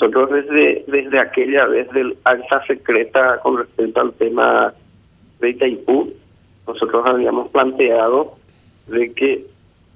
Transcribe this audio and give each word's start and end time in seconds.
nosotros 0.00 0.30
desde, 0.30 0.84
desde 0.86 1.18
aquella 1.18 1.66
vez 1.66 1.90
del 1.90 2.16
acta 2.24 2.64
secreta 2.66 3.40
con 3.42 3.58
respecto 3.58 4.00
al 4.00 4.12
tema 4.12 4.72
de 5.40 5.50
Itaipú, 5.50 6.12
nosotros 6.66 7.04
habíamos 7.04 7.48
planteado 7.48 8.34
de 8.86 9.12
que 9.12 9.44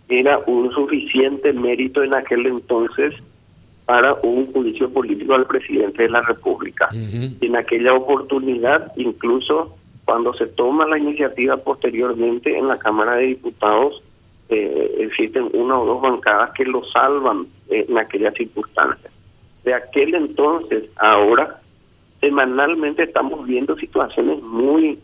era 0.08 0.40
un 0.46 0.72
suficiente 0.72 1.52
mérito 1.52 2.02
en 2.02 2.14
aquel 2.14 2.46
entonces 2.46 3.14
para 3.86 4.14
un 4.22 4.52
juicio 4.52 4.90
político 4.90 5.34
al 5.34 5.46
presidente 5.46 6.02
de 6.02 6.10
la 6.10 6.22
República. 6.22 6.88
En 6.92 7.56
aquella 7.56 7.94
oportunidad, 7.94 8.92
incluso 8.96 9.76
cuando 10.04 10.34
se 10.34 10.46
toma 10.46 10.86
la 10.86 10.98
iniciativa 10.98 11.56
posteriormente 11.58 12.56
en 12.56 12.68
la 12.68 12.78
Cámara 12.78 13.16
de 13.16 13.26
Diputados, 13.26 14.02
eh, 14.48 14.96
existen 14.98 15.48
una 15.52 15.78
o 15.78 15.86
dos 15.86 16.02
bancadas 16.02 16.50
que 16.52 16.64
lo 16.64 16.84
salvan 16.84 17.46
en 17.68 17.96
aquella 17.96 18.32
circunstancia. 18.32 19.10
De 19.64 19.74
aquel 19.74 20.14
entonces, 20.14 20.84
ahora, 20.96 21.60
semanalmente 22.20 23.04
estamos 23.04 23.46
viendo 23.46 23.76
situaciones 23.76 24.42
muy, 24.42 24.98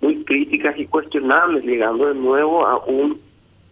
muy 0.00 0.24
críticas 0.24 0.78
y 0.78 0.86
cuestionables, 0.86 1.64
llegando 1.64 2.06
de 2.06 2.14
nuevo 2.14 2.66
a 2.66 2.78
un 2.84 3.20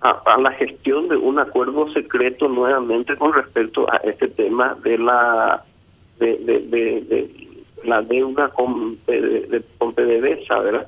a, 0.03 0.41
la 0.41 0.51
gestión 0.53 1.09
de 1.09 1.17
un 1.17 1.39
acuerdo 1.39 1.89
secreto 1.93 2.49
nuevamente 2.49 3.17
con 3.17 3.33
respecto 3.33 3.87
a 3.93 3.99
este 3.99 4.29
tema 4.29 4.77
de 4.83 4.99
la 4.99 5.63
de, 6.19 6.37
de, 6.39 7.31
la 7.85 8.03
deuda 8.03 8.49
con, 8.49 8.99
de, 9.07 9.63
con 9.79 9.95
¿verdad? 9.95 10.87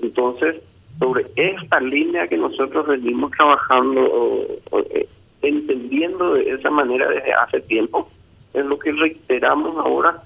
Entonces, 0.00 0.56
sobre 0.98 1.26
esta 1.36 1.80
línea 1.80 2.28
que 2.28 2.36
nosotros 2.36 2.86
venimos 2.86 3.30
trabajando, 3.32 4.46
eh, 4.90 5.08
entendiendo 5.42 6.34
de 6.34 6.50
esa 6.50 6.70
manera 6.70 7.08
desde 7.08 7.32
hace 7.32 7.60
tiempo, 7.62 8.08
reiteramos 8.98 9.76
ahora 9.84 10.22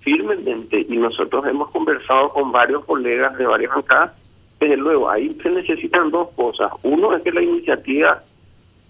firmemente 0.00 0.86
y 0.88 0.96
nosotros 0.96 1.46
hemos 1.46 1.70
conversado 1.70 2.30
con 2.30 2.52
varios 2.52 2.84
colegas 2.84 3.36
de 3.36 3.46
varias 3.46 3.74
bancadas 3.74 4.20
desde 4.60 4.76
luego, 4.76 5.08
ahí 5.08 5.36
se 5.42 5.50
necesitan 5.50 6.10
dos 6.10 6.28
cosas. 6.36 6.70
Uno 6.82 7.16
es 7.16 7.22
que 7.22 7.32
la 7.32 7.42
iniciativa 7.42 8.22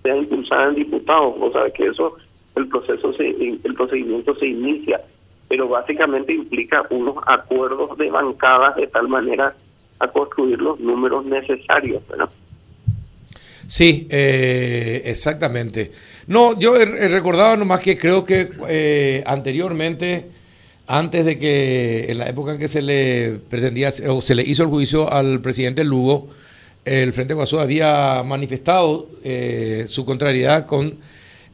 sea 0.02 0.16
impulsada 0.16 0.68
en 0.68 0.74
diputados, 0.74 1.34
o 1.40 1.52
sea, 1.52 1.70
que 1.70 1.86
eso, 1.86 2.16
el 2.56 2.66
proceso, 2.68 3.12
se, 3.12 3.28
el 3.28 3.74
procedimiento 3.76 4.34
se 4.34 4.48
inicia, 4.48 5.00
pero 5.48 5.68
básicamente 5.68 6.32
implica 6.32 6.84
unos 6.90 7.16
acuerdos 7.24 7.96
de 7.98 8.10
bancadas 8.10 8.74
de 8.76 8.88
tal 8.88 9.06
manera 9.06 9.54
a 10.00 10.08
construir 10.08 10.60
los 10.60 10.80
números 10.80 11.24
necesarios, 11.26 12.02
¿verdad? 12.08 12.30
Sí, 13.70 14.08
eh, 14.10 15.02
exactamente. 15.04 15.92
No, 16.26 16.58
yo 16.58 16.74
he, 16.76 17.06
recordado 17.06 17.56
nomás 17.56 17.78
que 17.78 17.96
creo 17.96 18.24
que 18.24 18.50
eh, 18.68 19.22
anteriormente 19.24 20.26
antes 20.88 21.24
de 21.24 21.38
que, 21.38 22.06
en 22.08 22.18
la 22.18 22.28
época 22.28 22.50
en 22.50 22.58
que 22.58 22.66
se 22.66 22.82
le 22.82 23.38
pretendía, 23.48 23.90
o 24.08 24.20
se 24.20 24.34
le 24.34 24.42
hizo 24.42 24.64
el 24.64 24.70
juicio 24.70 25.12
al 25.12 25.40
presidente 25.40 25.84
Lugo, 25.84 26.30
el 26.84 27.12
Frente 27.12 27.32
Guasú 27.32 27.60
había 27.60 28.24
manifestado 28.24 29.08
eh, 29.22 29.84
su 29.86 30.04
contrariedad 30.04 30.66
con, 30.66 30.98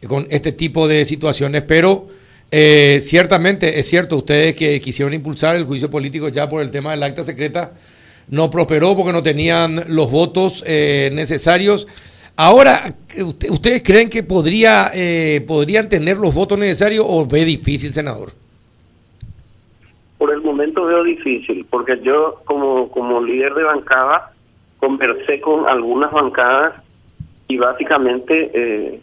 con 0.09 0.27
este 0.31 0.53
tipo 0.53 0.89
de 0.89 1.05
situaciones, 1.05 1.65
pero 1.69 2.09
eh, 2.51 2.99
ciertamente 3.03 3.79
es 3.79 3.91
cierto, 3.91 4.17
ustedes 4.17 4.55
que 4.55 4.81
quisieron 4.81 5.13
impulsar 5.13 5.55
el 5.57 5.65
juicio 5.65 5.91
político 5.91 6.31
ya 6.31 6.49
por 6.49 6.63
el 6.63 6.71
tema 6.71 6.93
del 6.93 7.03
acta 7.03 7.23
secreta, 7.23 7.75
no 8.29 8.51
prosperó 8.51 8.97
porque 8.97 9.13
no 9.13 9.23
tenían 9.23 9.85
los 9.89 10.11
votos 10.11 10.65
eh, 10.67 11.11
necesarios. 11.13 11.87
Ahora, 12.37 12.95
¿ustedes 13.49 13.83
creen 13.83 14.11
que 14.11 14.23
podría, 14.23 14.93
podrían 15.47 15.89
tener 15.89 16.19
los 16.19 16.35
votos 16.35 16.59
necesarios 16.59 17.07
o 17.09 17.25
ve 17.27 17.47
difícil, 17.47 17.95
senador? 17.95 18.33
por 20.19 20.33
el 20.33 20.41
momento 20.41 20.87
veo 20.87 21.03
difícil, 21.03 21.67
porque 21.69 22.01
yo 22.03 22.41
como, 22.45 22.91
como 22.91 23.23
líder 23.23 23.55
de 23.55 23.65
bancada 23.65 24.33
conversé 24.79 25.41
con 25.41 25.69
algunas 25.69 26.11
bancadas 26.11 26.75
y 27.49 27.59
básicamente 27.59 28.51
eh, 28.55 29.01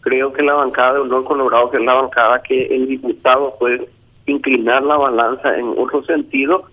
creo 0.00 0.32
que 0.32 0.42
la 0.42 0.54
bancada 0.54 0.94
de 0.94 1.00
Honor 1.00 1.24
Colorado, 1.24 1.70
que 1.70 1.76
es 1.76 1.84
la 1.84 1.94
bancada 1.94 2.42
que 2.42 2.66
el 2.66 2.88
diputado 2.88 3.56
puede 3.58 3.88
inclinar 4.26 4.82
la 4.82 4.96
balanza 4.96 5.56
en 5.56 5.74
otro 5.76 6.02
sentido, 6.04 6.64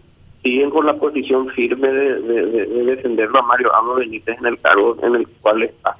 siguen 0.43 0.69
con 0.69 0.85
la 0.85 0.95
posición 0.95 1.49
firme 1.49 1.87
de, 1.87 2.21
de, 2.21 2.65
defenderlo 2.83 3.39
a 3.39 3.43
Mario 3.43 3.75
Amo 3.75 3.95
Benítez 3.95 4.37
en 4.39 4.45
el 4.45 4.59
cargo 4.59 4.97
en 5.03 5.15
el 5.15 5.27
cual 5.41 5.63
está. 5.63 5.97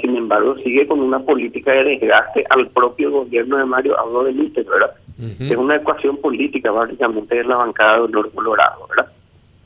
Sin 0.00 0.14
embargo, 0.14 0.56
sigue 0.58 0.86
con 0.86 1.00
una 1.00 1.20
política 1.20 1.72
de 1.72 1.84
desgaste 1.84 2.44
al 2.50 2.68
propio 2.68 3.10
gobierno 3.10 3.56
de 3.56 3.64
Mario 3.64 3.98
Amo 3.98 4.24
Benítez, 4.24 4.66
¿verdad? 4.66 4.94
Es 5.18 5.56
una 5.56 5.76
ecuación 5.76 6.16
política, 6.18 6.70
básicamente, 6.70 7.36
de 7.36 7.44
la 7.44 7.56
bancada 7.56 7.96
de 7.96 8.02
Honor 8.02 8.30
Colorado, 8.32 8.86
¿verdad? 8.88 9.10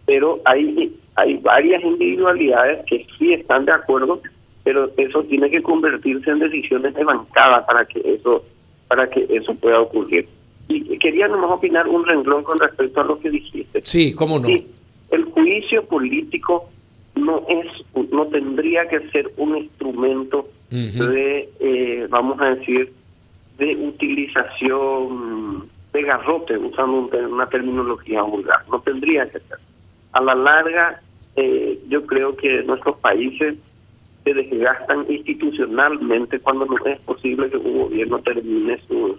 Pero 0.06 0.40
hay, 0.44 0.96
hay 1.14 1.36
varias 1.38 1.82
individualidades 1.82 2.84
que 2.86 3.06
sí 3.18 3.32
están 3.32 3.64
de 3.64 3.72
acuerdo, 3.72 4.20
pero 4.62 4.90
eso 4.96 5.22
tiene 5.24 5.50
que 5.50 5.62
convertirse 5.62 6.30
en 6.30 6.40
decisiones 6.40 6.94
de 6.94 7.04
bancada 7.04 7.64
para 7.66 7.84
que 7.84 8.00
eso 8.04 8.44
para 8.88 9.08
que 9.08 9.26
eso 9.30 9.54
pueda 9.54 9.80
ocurrir. 9.80 10.28
Y 10.68 10.98
quería 10.98 11.28
nomás 11.28 11.50
opinar 11.50 11.86
un 11.88 12.06
renglón 12.06 12.42
con 12.42 12.58
respecto 12.58 13.00
a 13.00 13.04
lo 13.04 13.18
que 13.20 13.30
dijiste. 13.30 13.82
Sí, 13.84 14.14
cómo 14.14 14.38
no. 14.38 14.48
el 14.48 15.24
juicio 15.24 15.84
político 15.84 16.68
no 17.14 17.44
es 17.48 17.66
no 18.10 18.26
tendría 18.26 18.88
que 18.88 19.00
ser 19.10 19.30
un 19.36 19.56
instrumento 19.56 20.48
de, 20.70 21.48
eh, 21.60 22.06
vamos 22.10 22.40
a 22.40 22.56
decir, 22.56 22.92
de 23.58 23.76
utilización 23.76 25.68
de 25.92 26.02
garrote, 26.02 26.58
usando 26.58 27.08
una 27.28 27.48
terminología 27.48 28.22
vulgar. 28.22 28.64
No 28.68 28.80
tendría 28.80 29.26
que 29.26 29.38
ser. 29.38 29.58
A 30.12 30.20
la 30.20 30.34
larga, 30.34 31.00
eh, 31.36 31.78
yo 31.88 32.04
creo 32.06 32.36
que 32.36 32.64
nuestros 32.64 32.96
países 32.98 33.54
se 34.24 34.34
desgastan 34.34 35.06
institucionalmente 35.08 36.40
cuando 36.40 36.66
no 36.66 36.76
es 36.86 36.98
posible 37.00 37.48
que 37.50 37.58
un 37.58 37.82
gobierno 37.82 38.18
termine 38.20 38.80
sus, 38.88 39.18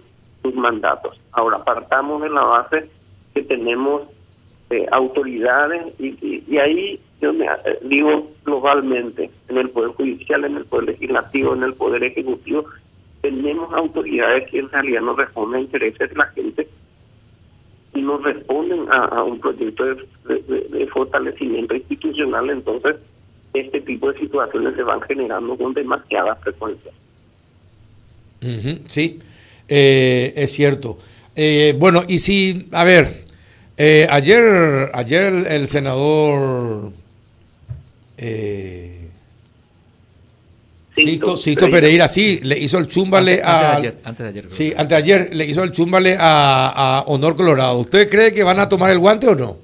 mandatos. 0.54 1.20
Ahora, 1.32 1.64
partamos 1.64 2.22
de 2.22 2.30
la 2.30 2.42
base 2.42 2.88
que 3.34 3.42
tenemos 3.42 4.02
eh, 4.70 4.86
autoridades 4.90 5.94
y, 5.98 6.42
y, 6.48 6.58
ahí 6.58 7.00
yo 7.20 7.32
me, 7.32 7.46
eh, 7.46 7.78
digo 7.82 8.30
globalmente, 8.44 9.30
en 9.48 9.58
el 9.58 9.70
Poder 9.70 9.90
Judicial, 9.92 10.44
en 10.44 10.56
el 10.56 10.64
Poder 10.64 10.86
Legislativo, 10.86 11.54
en 11.54 11.62
el 11.62 11.74
Poder 11.74 12.02
Ejecutivo, 12.02 12.66
tenemos 13.20 13.72
autoridades 13.72 14.50
que 14.50 14.58
en 14.58 14.70
realidad 14.70 15.02
no 15.02 15.14
responden 15.14 15.60
a 15.60 15.64
intereses 15.64 16.10
de 16.10 16.16
la 16.16 16.26
gente 16.26 16.68
y 17.94 18.02
no 18.02 18.18
responden 18.18 18.86
a, 18.90 19.22
un 19.22 19.40
proyecto 19.40 19.84
de, 19.84 20.88
fortalecimiento 20.92 21.74
institucional, 21.74 22.50
entonces 22.50 22.96
este 23.54 23.80
tipo 23.80 24.12
de 24.12 24.18
situaciones 24.20 24.74
se 24.74 24.82
van 24.82 25.00
generando 25.02 25.56
con 25.56 25.74
demasiada 25.74 26.34
frecuencia. 26.36 26.90
sí, 28.86 29.20
eh, 29.68 30.32
es 30.36 30.52
cierto. 30.52 30.98
Eh, 31.34 31.74
bueno, 31.78 32.02
y 32.08 32.18
si, 32.18 32.68
a 32.72 32.84
ver, 32.84 33.24
eh, 33.76 34.06
ayer, 34.08 34.90
ayer 34.94 35.32
el, 35.48 35.68
senador 35.68 36.92
eh, 38.16 38.96
Cito, 40.96 41.68
Pereira, 41.68 42.08
sí, 42.08 42.40
le 42.42 42.58
hizo 42.58 42.78
el 42.78 42.86
chúmbale 42.86 43.42
a. 43.42 43.74
Antes 43.74 43.82
de 43.82 43.88
ayer. 43.88 44.00
Antes 44.04 44.18
de 44.18 44.28
ayer 44.28 44.46
sí, 44.48 44.72
antes 44.74 44.88
de 44.88 44.96
ayer 44.96 45.34
le 45.34 45.44
hizo 45.44 45.62
el 45.62 45.70
chúmbale 45.72 46.16
a, 46.18 47.04
Honor 47.06 47.36
Colorado. 47.36 47.78
¿Usted 47.78 48.08
cree 48.08 48.32
que 48.32 48.42
van 48.42 48.58
a 48.58 48.68
tomar 48.68 48.90
el 48.90 48.98
guante 48.98 49.28
o 49.28 49.34
no? 49.34 49.58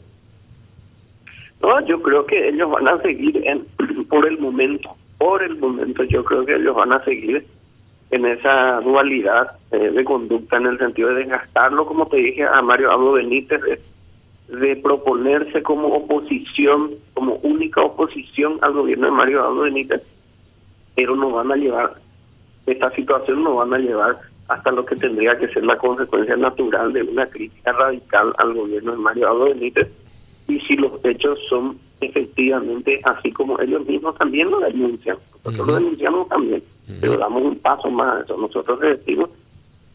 No, 1.62 1.86
yo 1.86 2.02
creo 2.02 2.26
que 2.26 2.48
ellos 2.48 2.70
van 2.70 2.86
a 2.86 3.00
seguir 3.00 3.40
en, 3.46 3.64
por 4.10 4.28
el 4.28 4.38
momento. 4.38 4.94
Por 5.16 5.42
el 5.42 5.56
momento, 5.56 6.02
yo 6.04 6.22
creo 6.22 6.44
que 6.44 6.54
ellos 6.56 6.74
van 6.74 6.92
a 6.92 7.02
seguir 7.04 7.46
en 8.12 8.26
esa 8.26 8.80
dualidad 8.82 9.52
eh, 9.72 9.90
de 9.90 10.04
conducta 10.04 10.58
en 10.58 10.66
el 10.66 10.78
sentido 10.78 11.08
de 11.08 11.24
desgastarlo, 11.24 11.86
como 11.86 12.06
te 12.06 12.18
dije 12.18 12.44
a 12.44 12.62
Mario 12.62 12.92
Abdo 12.92 13.12
Benítez, 13.12 13.60
de, 14.48 14.76
proponerse 14.76 15.62
como 15.62 15.88
oposición, 15.88 16.90
como 17.14 17.36
única 17.36 17.80
oposición 17.80 18.58
al 18.60 18.74
gobierno 18.74 19.06
de 19.06 19.12
Mario 19.12 19.42
Abdo 19.42 19.62
Benítez 19.62 20.02
pero 20.94 21.16
no 21.16 21.30
van 21.30 21.50
a 21.50 21.56
llevar, 21.56 21.94
esta 22.66 22.90
situación 22.94 23.42
no 23.42 23.56
van 23.56 23.72
a 23.72 23.78
llevar 23.78 24.18
hasta 24.48 24.70
lo 24.72 24.84
que 24.84 24.96
tendría 24.96 25.38
que 25.38 25.48
ser 25.48 25.64
la 25.64 25.78
consecuencia 25.78 26.36
natural 26.36 26.92
de 26.92 27.02
una 27.02 27.26
crítica 27.26 27.72
radical 27.72 28.34
al 28.38 28.54
gobierno 28.54 28.92
de 28.92 28.98
Mario 28.98 29.28
Abdo 29.28 29.44
Benítez. 29.46 29.88
Y 30.48 30.60
si 30.60 30.76
los 30.76 30.92
hechos 31.04 31.38
son 31.48 31.78
efectivamente 32.00 33.00
así 33.04 33.30
como 33.32 33.58
ellos 33.60 33.86
mismos 33.86 34.16
también 34.18 34.50
lo 34.50 34.60
denuncian, 34.60 35.16
nosotros 35.44 35.66
lo 35.66 35.74
denunciamos 35.76 36.28
también, 36.28 36.62
pero 37.00 37.16
damos 37.16 37.42
un 37.42 37.58
paso 37.58 37.90
más 37.90 38.24
eso. 38.24 38.36
Nosotros 38.36 38.80
decimos, 38.80 39.30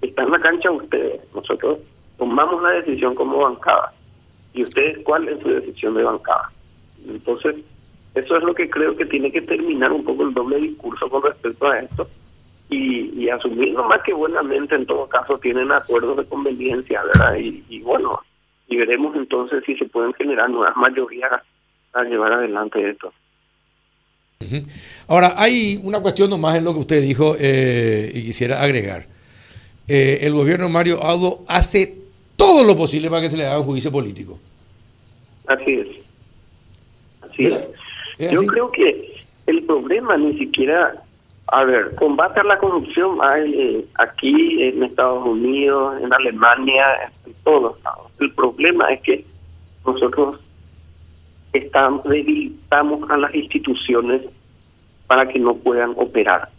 está 0.02 0.24
en 0.24 0.32
la 0.32 0.40
cancha 0.40 0.72
ustedes, 0.72 1.22
nosotros 1.34 1.80
tomamos 2.18 2.62
la 2.64 2.72
decisión 2.72 3.16
como 3.16 3.40
bancada. 3.40 3.94
¿Y 4.54 4.64
ustedes 4.64 5.00
cuál 5.04 5.28
es 5.28 5.40
su 5.42 5.50
decisión 5.50 5.94
de 5.96 6.04
bancada? 6.04 6.52
Entonces, 7.08 7.56
eso 8.16 8.36
es 8.36 8.44
lo 8.44 8.56
que 8.56 8.70
creo 8.70 8.96
que 8.96 9.06
tiene 9.06 9.32
que 9.32 9.42
terminar 9.42 9.92
un 9.92 10.04
poco 10.04 10.24
el 10.24 10.34
doble 10.34 10.58
discurso 10.58 11.10
con 11.10 11.22
respecto 11.22 11.68
a 11.68 11.80
esto 11.80 12.10
y, 12.70 13.24
y 13.24 13.30
asumir 13.30 13.74
nomás 13.74 14.02
que 14.02 14.14
buenamente 14.14 14.76
en 14.76 14.86
todo 14.86 15.08
caso 15.08 15.38
tienen 15.38 15.72
acuerdos 15.72 16.18
de 16.18 16.26
conveniencia, 16.26 17.04
¿verdad? 17.04 17.36
Y, 17.36 17.64
y 17.70 17.82
bueno, 17.82 18.20
y 18.68 18.78
veremos 18.78 19.16
entonces 19.16 19.64
si 19.66 19.76
se 19.76 19.86
pueden 19.86 20.14
generar 20.14 20.50
nuevas 20.50 20.76
mayorías 20.76 21.32
a 21.94 22.04
llevar 22.04 22.34
adelante 22.34 22.90
esto. 22.90 23.14
Ahora, 25.08 25.34
hay 25.36 25.80
una 25.84 26.00
cuestión 26.00 26.30
nomás 26.30 26.56
en 26.56 26.64
lo 26.64 26.74
que 26.74 26.80
usted 26.80 27.02
dijo 27.02 27.36
eh, 27.40 28.12
y 28.14 28.24
quisiera 28.24 28.62
agregar. 28.62 29.06
Eh, 29.88 30.20
el 30.22 30.34
gobierno 30.34 30.70
Mario 30.70 31.04
Aldo 31.04 31.44
hace 31.48 31.96
todo 32.36 32.64
lo 32.64 32.76
posible 32.76 33.10
para 33.10 33.22
que 33.22 33.30
se 33.30 33.38
le 33.38 33.46
haga 33.46 33.60
un 33.60 33.66
juicio 33.66 33.92
político. 33.92 34.38
Así 35.48 35.74
es. 35.74 35.88
Así 37.22 37.46
es. 37.46 38.32
Yo 38.32 38.46
creo 38.46 38.72
que 38.72 39.24
el 39.46 39.64
problema 39.64 40.18
ni 40.18 40.38
siquiera, 40.38 41.02
a 41.48 41.64
ver, 41.64 41.96
combate 41.96 42.42
a 42.42 42.44
la 42.44 42.58
corrupción 42.58 43.20
hay 43.22 43.54
eh, 43.54 43.86
aquí 43.96 44.64
en 44.64 44.84
Estados 44.84 45.26
Unidos, 45.26 46.02
en 46.04 46.14
Alemania, 46.14 47.12
en 47.26 47.34
todos 47.44 47.82
lados. 47.84 48.12
El 48.20 48.34
problema 48.34 48.92
es 48.92 49.02
que 49.02 49.26
nosotros 49.86 50.40
estamos, 51.54 52.04
debilitamos 52.04 53.10
a 53.10 53.18
las 53.18 53.34
instituciones 53.34 54.22
para 55.08 55.28
que 55.28 55.40
no 55.40 55.56
puedan 55.56 55.94
operar. 55.96 56.50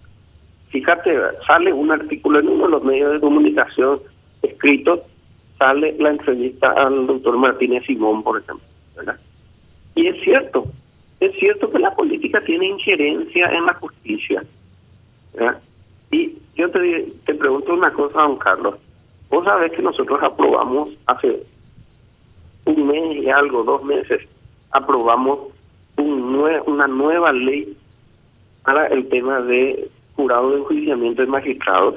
Fíjate, 0.71 1.17
sale 1.47 1.73
un 1.73 1.91
artículo 1.91 2.41
en 2.41 2.49
uno 2.49 2.65
de 2.67 2.71
los 2.71 2.85
medios 2.85 3.13
de 3.13 3.21
comunicación 3.21 4.01
escrito, 4.43 5.05
sale 5.59 5.95
la 5.99 6.11
entrevista 6.11 6.71
al 6.73 7.07
doctor 7.07 7.37
Martínez 7.39 7.85
Simón, 7.87 8.23
por 8.23 8.41
ejemplo. 8.41 8.67
Y 9.95 10.07
es 10.07 10.23
cierto, 10.23 10.67
es 11.21 11.33
cierto 11.39 11.71
que 11.71 11.79
la 11.79 11.95
política 11.95 12.41
tiene 12.43 12.67
injerencia 12.67 13.47
en 13.47 13.67
la 13.67 13.75
justicia. 13.75 14.45
Y 16.11 16.39
yo 16.57 16.71
te, 16.71 17.13
te 17.27 17.35
pregunto 17.35 17.75
una 17.75 17.93
cosa, 17.93 18.23
don 18.23 18.37
Carlos. 18.37 18.77
Vos 19.31 19.45
sabés 19.45 19.73
que 19.73 19.83
nosotros 19.83 20.19
aprobamos 20.23 20.91
hace 21.07 21.43
un 22.65 22.87
mes 22.87 23.17
y 23.23 23.31
algo, 23.31 23.63
dos 23.63 23.83
meses, 23.85 24.27
aprobamos 24.71 25.39
un 25.97 26.29
una 26.67 26.87
nueva 26.87 27.33
ley 27.33 27.77
para 28.65 28.87
el 28.87 29.09
tema 29.09 29.41
de 29.41 29.89
jurado 30.15 30.51
de 30.51 30.59
enjuiciamiento 30.59 31.23
de 31.23 31.29
magistrados. 31.29 31.95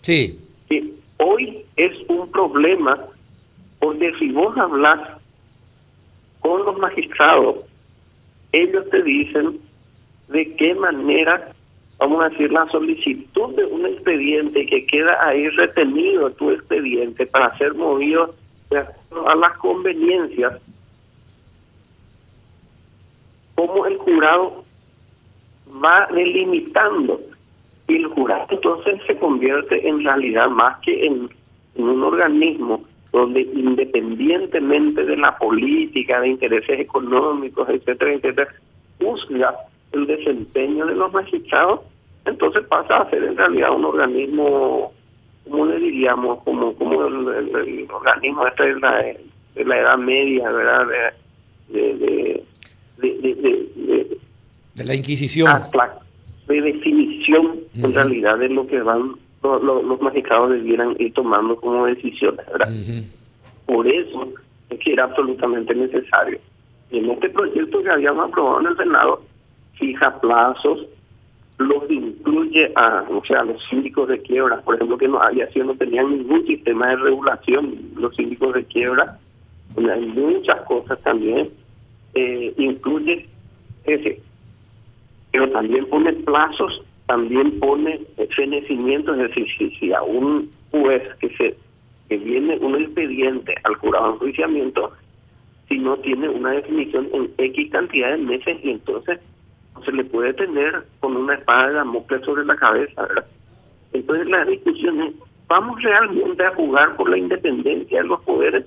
Sí. 0.00 0.38
Que 0.68 0.92
hoy 1.18 1.64
es 1.76 1.92
un 2.08 2.30
problema 2.30 2.98
porque 3.78 4.12
si 4.18 4.32
vos 4.32 4.56
hablas 4.56 4.98
con 6.40 6.64
los 6.64 6.78
magistrados, 6.78 7.56
ellos 8.52 8.88
te 8.90 9.02
dicen 9.02 9.58
de 10.28 10.54
qué 10.56 10.74
manera, 10.74 11.52
vamos 11.98 12.24
a 12.24 12.28
decir, 12.30 12.50
la 12.50 12.68
solicitud 12.70 13.54
de 13.54 13.64
un 13.64 13.86
expediente 13.86 14.66
que 14.66 14.86
queda 14.86 15.18
ahí 15.24 15.48
retenido 15.50 16.30
tu 16.32 16.50
expediente 16.50 17.26
para 17.26 17.56
ser 17.58 17.74
movido 17.74 18.34
a 18.72 19.34
las 19.34 19.52
conveniencias 19.58 20.54
cómo 23.56 23.86
el 23.86 23.96
jurado 23.96 24.64
va 25.84 26.08
delimitando 26.12 27.20
y 27.88 27.96
el 27.96 28.06
jurado 28.06 28.46
entonces 28.50 29.00
se 29.06 29.16
convierte 29.18 29.88
en 29.88 30.04
realidad 30.04 30.48
más 30.48 30.78
que 30.80 31.06
en, 31.06 31.28
un 31.76 32.02
organismo 32.02 32.82
donde 33.12 33.42
independientemente 33.42 35.04
de 35.04 35.16
la 35.16 35.36
política, 35.36 36.20
de 36.20 36.28
intereses 36.28 36.80
económicos, 36.80 37.68
etcétera, 37.68 38.14
etcétera, 38.14 38.50
juzga 38.98 39.54
el 39.92 40.06
desempeño 40.06 40.86
de 40.86 40.94
los 40.94 41.12
magistrados, 41.12 41.80
entonces 42.24 42.64
pasa 42.66 42.96
a 42.98 43.10
ser 43.10 43.24
en 43.24 43.36
realidad 43.36 43.74
un 43.74 43.84
organismo, 43.84 44.92
como 45.44 45.66
le 45.66 45.78
diríamos, 45.78 46.42
como 46.44 46.74
como 46.74 47.06
el, 47.06 47.88
organismo 47.90 48.46
este 48.46 48.74
de 48.74 48.80
la, 49.64 49.76
Edad 49.80 49.98
Media, 49.98 50.50
¿verdad? 50.50 50.86
de, 51.68 52.42
de, 52.98 54.84
la 54.84 54.94
Inquisición. 54.94 55.50
de 56.48 56.60
definición, 56.60 57.60
en 57.74 57.94
realidad, 57.94 58.38
de 58.38 58.48
lo 58.48 58.66
que 58.66 58.80
van 58.80 59.14
los 59.42 60.00
magistrados 60.00 60.50
debieran 60.50 60.96
ir 60.98 61.12
tomando 61.14 61.56
como 61.56 61.86
decisiones. 61.86 62.44
¿verdad? 62.46 62.68
Por 63.66 63.86
eso 63.86 64.28
es 64.70 64.78
que 64.80 64.92
era 64.92 65.04
absolutamente 65.04 65.74
necesario. 65.74 66.38
En 66.90 67.10
este 67.10 67.30
proyecto 67.30 67.82
que 67.82 67.90
habíamos 67.90 68.28
aprobado 68.28 68.60
en 68.60 68.66
el 68.66 68.76
Senado, 68.76 69.22
fija 69.74 70.20
plazos, 70.20 70.86
los 71.58 71.90
incluye 71.90 72.70
a, 72.76 73.04
o 73.08 73.24
sea, 73.24 73.42
los 73.42 73.62
síndicos 73.68 74.08
de 74.08 74.20
quiebra, 74.20 74.60
por 74.60 74.74
ejemplo, 74.74 74.98
que 74.98 75.08
no 75.08 75.20
había 75.20 75.50
sido, 75.52 75.66
no 75.66 75.76
tenían 75.76 76.10
ningún 76.10 76.46
sistema 76.46 76.88
de 76.88 76.96
regulación, 76.96 77.76
los 77.96 78.14
síndicos 78.14 78.54
de 78.54 78.64
quiebra, 78.64 79.18
hay 79.76 80.06
muchas 80.06 80.60
cosas 80.62 80.98
también 81.02 81.50
eh, 82.16 82.54
incluye 82.56 83.28
ese, 83.84 84.20
pero 85.30 85.50
también 85.50 85.86
pone 85.86 86.12
plazos, 86.14 86.82
también 87.06 87.60
pone 87.60 88.00
fenecimiento, 88.34 89.12
es 89.14 89.28
decir, 89.28 89.46
si, 89.78 89.92
a 89.92 90.02
un 90.02 90.50
juez 90.70 91.02
que 91.20 91.28
se 91.36 91.56
que 92.08 92.16
viene 92.18 92.56
un 92.58 92.76
expediente 92.76 93.54
al 93.64 93.74
jurado 93.74 94.06
de 94.06 94.12
enjuiciamiento, 94.14 94.92
si 95.68 95.76
no 95.78 95.96
tiene 95.98 96.28
una 96.28 96.52
definición 96.52 97.08
en 97.12 97.30
X 97.36 97.70
cantidad 97.72 98.12
de 98.12 98.18
meses 98.18 98.58
y 98.62 98.70
entonces 98.70 99.18
se 99.84 99.92
le 99.92 100.04
puede 100.04 100.32
tener 100.34 100.84
con 101.00 101.16
una 101.16 101.34
espada 101.34 101.68
de 101.68 101.74
Damocles 101.74 102.24
sobre 102.24 102.44
la 102.44 102.56
cabeza, 102.56 103.02
¿verdad? 103.02 103.26
Entonces 103.92 104.28
la 104.28 104.44
discusión 104.44 105.02
es, 105.02 105.14
¿vamos 105.48 105.82
realmente 105.82 106.44
a 106.44 106.54
jugar 106.54 106.96
por 106.96 107.10
la 107.10 107.18
independencia 107.18 108.00
de 108.00 108.08
los 108.08 108.20
poderes 108.22 108.64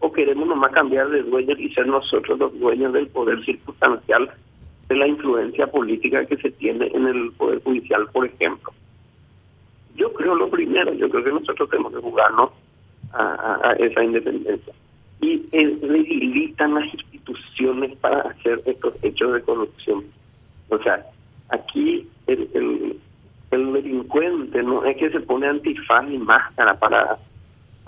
o 0.00 0.10
queremos 0.10 0.48
nomás 0.48 0.72
cambiar 0.72 1.08
de 1.10 1.22
dueños 1.22 1.58
y 1.58 1.72
ser 1.72 1.86
nosotros 1.86 2.38
los 2.38 2.58
dueños 2.58 2.92
del 2.92 3.06
poder 3.08 3.44
circunstancial 3.44 4.30
de 4.88 4.96
la 4.96 5.06
influencia 5.06 5.66
política 5.68 6.26
que 6.26 6.36
se 6.38 6.50
tiene 6.50 6.90
en 6.92 7.06
el 7.06 7.30
Poder 7.32 7.62
Judicial, 7.62 8.08
por 8.12 8.26
ejemplo. 8.26 8.72
Yo 9.94 10.12
creo 10.12 10.34
lo 10.34 10.50
primero, 10.50 10.92
yo 10.94 11.08
creo 11.08 11.22
que 11.22 11.30
nosotros 11.30 11.70
tenemos 11.70 11.92
que 11.92 12.00
jugarnos 12.00 12.50
a, 13.12 13.76
esa 13.78 14.02
independencia. 14.02 14.72
Y 15.20 15.36
debilitan 15.52 16.74
las 16.74 16.92
instituciones 16.92 17.94
para 17.98 18.20
hacer 18.22 18.62
estos 18.64 18.94
hechos 19.02 19.34
de 19.34 19.42
corrupción. 19.42 20.04
O 20.70 20.78
sea, 20.78 21.06
aquí 21.50 22.08
el, 22.26 22.48
el, 22.54 22.96
el 23.50 23.72
delincuente 23.72 24.62
no 24.62 24.84
es 24.84 24.96
que 24.96 25.10
se 25.10 25.20
pone 25.20 25.46
antifaz 25.46 26.10
y 26.10 26.18
máscara 26.18 26.78
para 26.78 27.18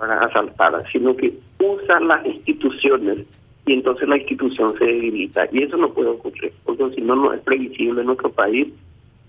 para 0.03 0.19
asaltar, 0.19 0.83
sino 0.91 1.15
que 1.15 1.33
usan 1.61 2.09
las 2.09 2.27
instituciones 2.27 3.19
y 3.67 3.75
entonces 3.75 4.09
la 4.09 4.17
institución 4.17 4.77
se 4.77 4.85
debilita. 4.85 5.49
Y 5.53 5.63
eso 5.63 5.77
no 5.77 5.93
puede 5.93 6.09
ocurrir, 6.09 6.53
porque 6.65 6.91
si 6.97 7.03
no, 7.03 7.15
no 7.15 7.33
es 7.33 7.41
previsible 7.43 8.01
en 8.01 8.09
nuestro 8.09 8.33
país. 8.33 8.67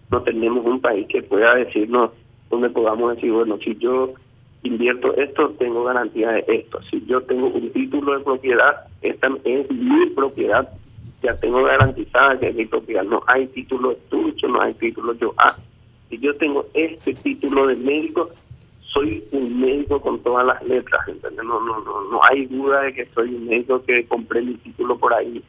No 0.09 0.23
tenemos 0.23 0.65
un 0.65 0.81
país 0.81 1.05
que 1.09 1.21
pueda 1.21 1.53
decirnos, 1.53 2.09
donde 2.49 2.71
podamos 2.71 3.15
decir, 3.15 3.31
bueno, 3.31 3.59
si 3.63 3.75
yo 3.75 4.15
invierto 4.63 5.15
esto, 5.15 5.49
tengo 5.59 5.83
garantía 5.83 6.31
de 6.31 6.43
esto. 6.47 6.81
Si 6.89 7.05
yo 7.05 7.21
tengo 7.21 7.49
un 7.49 7.69
título 7.69 8.17
de 8.17 8.23
propiedad, 8.23 8.87
esta 9.03 9.29
es 9.43 9.69
mi 9.69 10.07
propiedad, 10.07 10.67
ya 11.21 11.35
tengo 11.35 11.61
garantizada 11.61 12.39
que 12.39 12.49
es 12.49 12.55
mi 12.55 12.65
propiedad. 12.65 13.03
No 13.03 13.21
hay 13.27 13.45
título 13.45 13.95
tuyo, 14.09 14.47
no 14.47 14.59
hay 14.59 14.73
título 14.73 15.13
yo. 15.19 15.35
Ah, 15.37 15.55
si 16.09 16.17
yo 16.17 16.35
tengo 16.37 16.65
este 16.73 17.13
título 17.13 17.67
de 17.67 17.75
médico, 17.75 18.31
soy 18.93 19.23
un 19.31 19.59
médico 19.59 19.99
con 19.99 20.19
todas 20.19 20.45
las 20.45 20.63
letras, 20.63 21.07
¿entendés? 21.07 21.43
No, 21.43 21.59
no, 21.59 21.79
no, 21.81 22.03
no 22.11 22.19
hay 22.29 22.45
duda 22.45 22.81
de 22.81 22.93
que 22.93 23.07
soy 23.13 23.33
un 23.33 23.47
médico 23.47 23.83
que 23.83 24.05
compré 24.05 24.41
mi 24.41 24.53
título 24.55 24.97
por 24.97 25.13
ahí. 25.13 25.43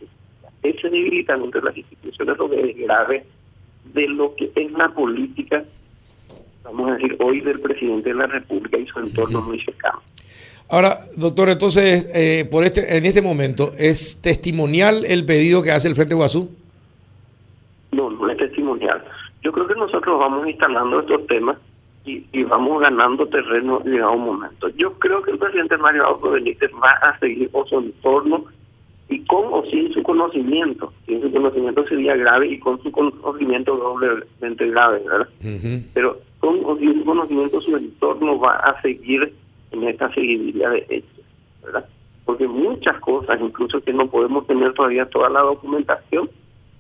Ese 0.63 0.89
debilitamiento 0.89 1.59
de 1.59 1.67
las 1.67 1.77
instituciones 1.77 2.39
lo 2.39 2.49
que 2.49 2.71
es 2.71 2.77
grave 2.79 3.25
de 3.93 4.09
lo 4.09 4.35
que 4.35 4.51
es 4.55 4.73
la 4.73 4.89
política, 4.89 5.63
vamos 6.65 6.91
a 6.91 6.95
decir, 6.95 7.17
hoy 7.21 7.41
del 7.43 7.61
presidente 7.61 8.09
de 8.09 8.15
la 8.15 8.27
República 8.27 8.79
y 8.79 8.87
su 8.87 8.99
entorno 8.99 9.43
muy 9.43 9.61
cercano. 9.61 10.01
Ahora, 10.71 11.01
doctor, 11.17 11.51
entonces, 11.51 12.09
eh, 12.15 12.49
por 12.51 12.65
este, 12.65 12.97
en 12.97 13.05
este 13.05 13.21
momento, 13.21 13.73
¿es 13.79 14.23
testimonial 14.23 15.05
el 15.05 15.27
pedido 15.27 15.63
que 15.63 15.71
hace 15.71 15.89
el 15.89 15.95
Frente 15.95 16.15
Guazú? 16.15 16.51
No, 17.93 18.09
no 18.09 18.31
es 18.31 18.39
testimonial. 18.39 19.05
Yo 19.43 19.53
creo 19.53 19.67
que 19.67 19.75
nosotros 19.75 20.19
vamos 20.19 20.49
instalando 20.49 21.01
estos 21.01 21.27
temas 21.27 21.59
y, 22.05 22.45
vamos 22.45 22.83
ganando 22.83 23.27
terreno 23.27 23.81
en 23.85 24.05
un 24.05 24.25
momento. 24.25 24.69
Yo 24.77 24.93
creo 24.99 25.23
que 25.23 25.31
el 25.31 25.39
presidente 25.39 25.79
Mario 25.79 26.07
Aldo 26.07 26.31
Benítez 26.31 26.71
va 26.73 26.91
a 26.91 27.19
seguir 27.19 27.51
con 27.51 27.67
su 27.67 27.79
entorno 27.79 28.45
y 29.09 29.21
con 29.25 29.47
o 29.51 29.65
sin 29.71 29.93
su 29.93 30.03
conocimiento. 30.03 30.93
Sin 31.07 31.23
su 31.23 31.33
conocimiento 31.33 31.87
sería 31.87 32.17
grave 32.17 32.49
y 32.49 32.59
con 32.59 32.83
su 32.83 32.93
conocimiento 32.93 33.77
doblemente 33.77 34.69
grave, 34.69 35.03
¿verdad? 35.07 35.29
Pero 35.95 36.19
con 36.41 36.61
o 36.65 36.77
sin 36.77 36.99
su 36.99 37.05
conocimiento 37.05 37.61
su 37.63 37.77
entorno 37.77 38.39
va 38.39 38.57
a 38.57 38.81
seguir 38.83 39.33
en 39.73 39.85
esta 39.85 40.13
seguidilla 40.13 40.71
de 40.71 40.87
hechos, 40.91 41.25
¿verdad? 41.63 41.87
Porque 42.27 42.47
muchas 42.47 42.99
cosas, 43.01 43.41
incluso 43.41 43.81
que 43.83 43.93
no 43.93 44.09
podemos 44.09 44.47
tener 44.47 44.73
todavía 44.75 45.07
toda 45.07 45.31
la 45.31 45.41
documentación, 45.41 46.29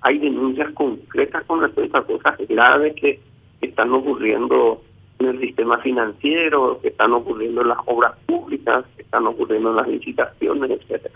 hay 0.03 0.19
denuncias 0.19 0.71
concretas 0.73 1.45
con 1.45 1.63
respecto 1.63 1.97
a 1.97 2.07
cosas 2.07 2.37
graves 2.47 2.95
que 2.97 3.21
que 3.61 3.71
están 3.71 3.93
ocurriendo 3.93 4.83
en 5.19 5.27
el 5.27 5.41
sistema 5.41 5.79
financiero, 5.79 6.79
que 6.81 6.89
están 6.89 7.13
ocurriendo 7.13 7.63
en 7.63 7.69
las 7.69 7.79
obras 7.87 8.13
públicas, 8.27 8.85
que 8.97 9.03
están 9.03 9.27
ocurriendo 9.27 9.71
en 9.71 9.77
las 9.77 9.89
licitaciones, 9.89 10.71
etcétera. 10.71 11.15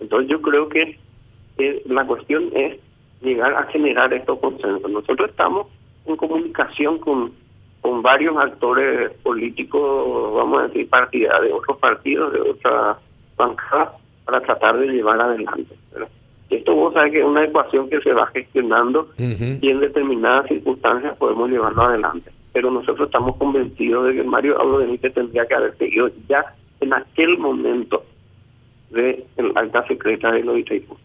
Entonces 0.00 0.30
yo 0.30 0.40
creo 0.40 0.68
que 0.68 0.98
la 1.86 2.06
cuestión 2.06 2.50
es 2.54 2.78
llegar 3.20 3.54
a 3.54 3.64
generar 3.64 4.12
estos 4.12 4.38
consensos. 4.38 4.90
Nosotros 4.90 5.30
estamos 5.30 5.66
en 6.06 6.16
comunicación 6.16 6.98
con, 6.98 7.32
con 7.80 8.02
varios 8.02 8.36
actores 8.36 9.10
políticos, 9.22 10.34
vamos 10.34 10.60
a 10.60 10.66
decir, 10.68 10.88
partidarios 10.88 11.42
de 11.42 11.52
otros 11.52 11.78
partidos, 11.78 12.32
de 12.32 12.40
otras 12.40 12.96
bancadas, 13.36 13.90
para 14.24 14.40
tratar 14.40 14.78
de 14.78 14.88
llevar 14.88 15.20
adelante. 15.20 15.74
Esto 16.50 16.74
vos 16.74 16.94
sabés 16.94 17.12
que 17.12 17.20
es 17.20 17.24
una 17.24 17.44
ecuación 17.44 17.88
que 17.88 18.00
se 18.00 18.12
va 18.12 18.26
gestionando 18.28 19.08
y 19.18 19.68
en 19.68 19.80
determinadas 19.80 20.46
circunstancias 20.48 21.16
podemos 21.16 21.50
llevarlo 21.50 21.82
adelante. 21.82 22.30
Pero 22.54 22.70
nosotros 22.70 23.08
estamos 23.08 23.36
convencidos 23.36 24.06
de 24.06 24.14
que 24.14 24.24
Mario 24.24 24.58
Abdo 24.58 24.78
Benítez 24.78 25.12
tendría 25.12 25.44
que 25.44 25.54
haber 25.54 25.76
seguido 25.76 26.10
ya 26.26 26.54
en 26.80 26.94
aquel 26.94 27.36
momento 27.36 28.04
de 28.90 29.26
el 29.36 29.52
alta 29.56 29.86
secreta 29.86 30.32
de 30.32 30.42
los 30.42 30.58
Itaipú. 30.58 30.96